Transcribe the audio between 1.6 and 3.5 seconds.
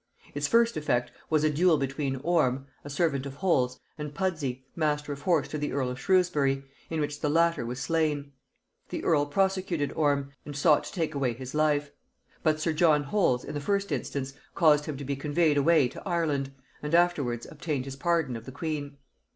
between Orme, a servant of